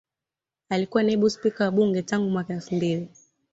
Alikuwa 0.69 1.03
Naibu 1.03 1.29
Spika 1.29 1.63
wa 1.63 1.71
Bunge 1.71 2.01
tangu 2.01 2.29
mwaka 2.29 2.53
elfu 2.53 2.75
mbili 2.75 3.09